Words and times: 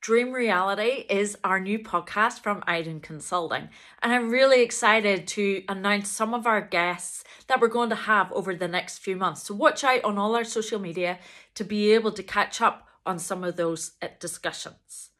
Dream 0.00 0.32
Reality 0.32 1.04
is 1.10 1.36
our 1.42 1.58
new 1.58 1.78
podcast 1.80 2.40
from 2.40 2.62
Iden 2.68 3.00
Consulting. 3.00 3.68
And 4.00 4.12
I'm 4.12 4.30
really 4.30 4.62
excited 4.62 5.26
to 5.28 5.64
announce 5.68 6.08
some 6.08 6.34
of 6.34 6.46
our 6.46 6.60
guests 6.60 7.24
that 7.48 7.60
we're 7.60 7.66
going 7.66 7.90
to 7.90 7.96
have 7.96 8.32
over 8.32 8.54
the 8.54 8.68
next 8.68 8.98
few 8.98 9.16
months. 9.16 9.42
So 9.42 9.54
watch 9.54 9.82
out 9.82 10.04
on 10.04 10.16
all 10.16 10.36
our 10.36 10.44
social 10.44 10.78
media 10.78 11.18
to 11.56 11.64
be 11.64 11.92
able 11.92 12.12
to 12.12 12.22
catch 12.22 12.60
up 12.60 12.86
on 13.04 13.18
some 13.18 13.42
of 13.42 13.56
those 13.56 13.92
uh, 14.00 14.06
discussions. 14.20 15.10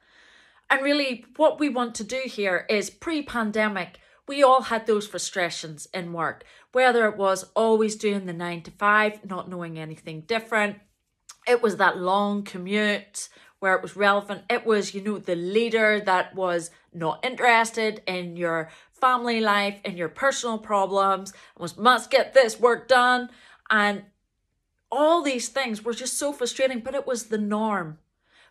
And 0.71 0.83
really, 0.83 1.25
what 1.37 1.59
we 1.59 1.69
want 1.69 1.97
to 1.97 2.05
do 2.05 2.23
here 2.27 2.65
is 2.71 2.89
pre 2.89 3.23
pandemic, 3.23 3.99
we 4.29 4.45
all 4.45 4.63
had 4.63 4.87
those 4.87 5.09
frustrations 5.09 5.89
in 5.93 6.13
work, 6.13 6.45
whether 6.71 7.09
it 7.09 7.17
was 7.17 7.51
always 7.57 7.97
doing 7.97 8.27
the 8.27 8.33
nine 8.33 8.63
to 8.63 8.71
five, 8.71 9.25
not 9.25 9.49
knowing 9.49 9.79
anything 9.79 10.21
different. 10.21 10.77
It 11.49 11.63
was 11.63 11.77
that 11.77 11.99
long 11.99 12.43
commute 12.43 13.29
where 13.59 13.75
it 13.75 13.83
was 13.83 13.97
relevant. 13.97 14.43
It 14.49 14.67
was, 14.67 14.95
you 14.95 15.03
know, 15.03 15.19
the 15.19 15.35
leader 15.35 16.01
that 16.01 16.35
was 16.35 16.71
not 16.93 17.25
interested 17.25 18.03
in 18.07 18.37
your 18.37 18.71
family 18.93 19.41
life, 19.41 19.81
in 19.85 19.97
your 19.97 20.09
personal 20.09 20.59
problems, 20.59 21.33
was 21.59 21.77
must 21.77 22.11
get 22.11 22.35
this 22.35 22.61
work 22.61 22.89
done. 22.89 23.31
And 23.71 24.05
all 24.91 25.23
these 25.23 25.49
things 25.49 25.85
were 25.85 25.95
just 25.95 26.19
so 26.19 26.33
frustrating, 26.33 26.81
but 26.81 26.95
it 26.95 27.07
was 27.07 27.25
the 27.25 27.39
norm. 27.39 27.99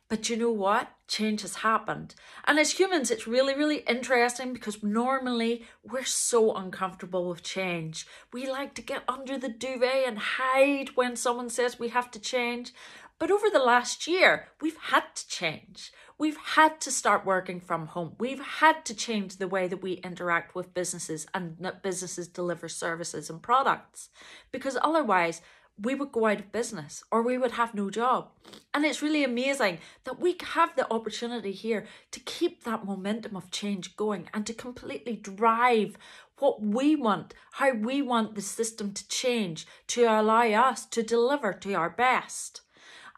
But 0.09 0.29
you 0.29 0.37
know 0.37 0.51
what? 0.51 0.89
Change 1.07 1.41
has 1.41 1.55
happened. 1.55 2.15
And 2.45 2.59
as 2.59 2.79
humans, 2.79 3.11
it's 3.11 3.27
really, 3.27 3.55
really 3.55 3.79
interesting 3.79 4.53
because 4.53 4.81
normally 4.81 5.65
we're 5.83 6.05
so 6.05 6.55
uncomfortable 6.55 7.27
with 7.27 7.43
change. 7.43 8.07
We 8.31 8.49
like 8.49 8.73
to 8.75 8.81
get 8.81 9.03
under 9.07 9.37
the 9.37 9.49
duvet 9.49 10.07
and 10.07 10.17
hide 10.17 10.95
when 10.95 11.17
someone 11.17 11.49
says 11.49 11.77
we 11.77 11.89
have 11.89 12.09
to 12.11 12.19
change. 12.19 12.73
But 13.19 13.31
over 13.31 13.49
the 13.49 13.59
last 13.59 14.07
year, 14.07 14.47
we've 14.61 14.77
had 14.77 15.03
to 15.15 15.27
change. 15.27 15.91
We've 16.19 16.37
had 16.37 16.79
to 16.81 16.91
start 16.91 17.25
working 17.25 17.59
from 17.59 17.87
home. 17.87 18.13
We've 18.19 18.39
had 18.39 18.85
to 18.85 18.95
change 18.95 19.37
the 19.37 19.47
way 19.47 19.67
that 19.67 19.81
we 19.81 19.93
interact 19.93 20.55
with 20.55 20.73
businesses 20.73 21.27
and 21.33 21.57
that 21.59 21.83
businesses 21.83 22.27
deliver 22.27 22.69
services 22.69 23.29
and 23.29 23.41
products 23.41 24.09
because 24.51 24.77
otherwise 24.81 25.41
we 25.79 25.93
would 25.93 26.11
go 26.11 26.25
out 26.25 26.39
of 26.39 26.51
business 26.51 27.03
or 27.11 27.21
we 27.21 27.37
would 27.37 27.51
have 27.51 27.75
no 27.75 27.89
job. 27.89 28.29
And 28.73 28.85
it's 28.85 29.01
really 29.01 29.23
amazing 29.23 29.79
that 30.05 30.19
we 30.19 30.37
have 30.53 30.75
the 30.75 30.91
opportunity 30.91 31.51
here 31.51 31.85
to 32.11 32.19
keep 32.19 32.63
that 32.63 32.85
momentum 32.85 33.35
of 33.35 33.51
change 33.51 33.95
going 33.95 34.29
and 34.33 34.45
to 34.47 34.53
completely 34.53 35.15
drive 35.15 35.97
what 36.39 36.61
we 36.61 36.95
want, 36.95 37.33
how 37.53 37.73
we 37.73 38.01
want 38.01 38.35
the 38.35 38.41
system 38.41 38.93
to 38.93 39.07
change 39.07 39.65
to 39.87 40.03
allow 40.03 40.43
us 40.43 40.85
to 40.85 41.03
deliver 41.03 41.53
to 41.53 41.73
our 41.73 41.89
best. 41.89 42.61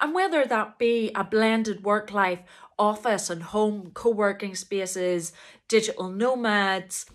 And 0.02 0.13
whether 0.13 0.45
that 0.45 0.77
be 0.77 1.11
a 1.13 1.23
blended 1.23 1.83
work 1.83 2.11
life, 2.11 2.39
office 2.77 3.30
and 3.30 3.43
home 3.43 3.91
co 3.93 4.09
working 4.09 4.55
spaces, 4.55 5.33
digital 5.67 6.09
nomads, 6.09 7.05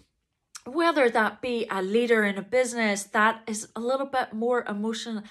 whether 0.67 1.11
that 1.11 1.41
be 1.41 1.67
a 1.71 1.83
leader 1.83 2.25
in 2.25 2.39
a 2.39 2.43
business 2.43 3.05
that 3.05 3.43
is 3.47 3.69
a 3.77 3.81
little 3.81 4.07
bit 4.07 4.33
more 4.33 4.65
emotion, 4.65 5.23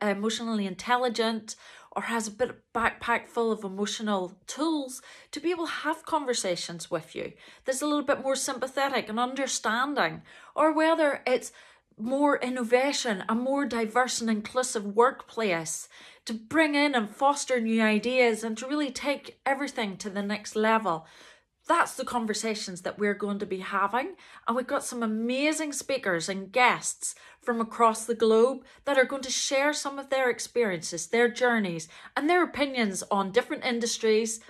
emotionally 0.00 0.66
intelligent 0.66 1.56
or 1.92 2.02
has 2.02 2.28
a 2.28 2.30
bit 2.30 2.50
of 2.50 2.56
backpack 2.74 3.28
full 3.28 3.50
of 3.50 3.64
emotional 3.64 4.38
tools 4.46 5.02
to 5.30 5.40
be 5.40 5.50
able 5.50 5.66
to 5.66 5.72
have 5.72 6.06
conversations 6.06 6.90
with 6.90 7.14
you 7.14 7.32
that's 7.64 7.82
a 7.82 7.86
little 7.86 8.04
bit 8.04 8.22
more 8.22 8.36
sympathetic 8.36 9.08
and 9.08 9.18
understanding 9.18 10.22
or 10.54 10.72
whether 10.72 11.22
it's 11.26 11.52
more 11.98 12.38
innovation, 12.38 13.24
a 13.28 13.34
more 13.34 13.66
diverse 13.66 14.20
and 14.20 14.30
inclusive 14.30 14.84
workplace 14.84 15.88
to 16.24 16.34
bring 16.34 16.74
in 16.74 16.94
and 16.94 17.10
foster 17.10 17.60
new 17.60 17.82
ideas 17.82 18.44
and 18.44 18.56
to 18.58 18.66
really 18.66 18.90
take 18.90 19.40
everything 19.44 19.96
to 19.96 20.10
the 20.10 20.22
next 20.22 20.54
level. 20.54 21.06
That's 21.68 21.94
the 21.94 22.04
conversations 22.04 22.80
that 22.80 22.98
we're 22.98 23.14
going 23.14 23.38
to 23.40 23.46
be 23.46 23.58
having. 23.58 24.14
And 24.46 24.56
we've 24.56 24.66
got 24.66 24.84
some 24.84 25.02
amazing 25.02 25.74
speakers 25.74 26.28
and 26.28 26.50
guests 26.50 27.14
from 27.42 27.60
across 27.60 28.06
the 28.06 28.14
globe 28.14 28.64
that 28.86 28.96
are 28.96 29.04
going 29.04 29.22
to 29.22 29.30
share 29.30 29.74
some 29.74 29.98
of 29.98 30.08
their 30.08 30.30
experiences, 30.30 31.06
their 31.06 31.28
journeys, 31.28 31.86
and 32.16 32.28
their 32.28 32.42
opinions 32.42 33.04
on 33.10 33.32
different 33.32 33.64
industries 33.64 34.40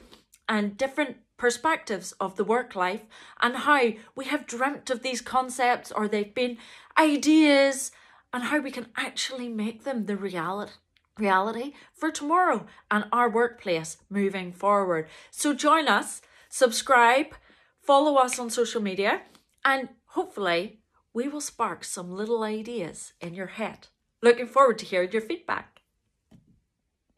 and 0.48 0.76
different 0.76 1.16
perspectives 1.36 2.12
of 2.12 2.36
the 2.36 2.44
work 2.44 2.76
life 2.76 3.02
and 3.40 3.56
how 3.56 3.90
we 4.14 4.24
have 4.26 4.46
dreamt 4.46 4.88
of 4.88 5.02
these 5.02 5.20
concepts 5.20 5.92
or 5.92 6.08
they've 6.08 6.34
been 6.34 6.56
ideas 6.96 7.90
and 8.32 8.44
how 8.44 8.60
we 8.60 8.70
can 8.70 8.86
actually 8.96 9.48
make 9.48 9.84
them 9.84 10.06
the 10.06 10.16
reality 10.16 10.72
reality 11.16 11.72
for 11.92 12.12
tomorrow 12.12 12.64
and 12.92 13.04
our 13.10 13.28
workplace 13.28 13.96
moving 14.08 14.52
forward. 14.52 15.08
So 15.32 15.52
join 15.52 15.88
us, 15.88 16.22
subscribe, 16.48 17.34
follow 17.82 18.16
us 18.16 18.38
on 18.38 18.50
social 18.50 18.80
media, 18.80 19.22
and 19.64 19.88
hopefully 20.06 20.80
we 21.12 21.28
will 21.28 21.40
spark 21.40 21.84
some 21.84 22.10
little 22.10 22.42
ideas 22.42 23.12
in 23.20 23.34
your 23.34 23.46
head. 23.46 23.88
Looking 24.22 24.46
forward 24.46 24.78
to 24.78 24.84
hearing 24.84 25.12
your 25.12 25.22
feedback. 25.22 25.77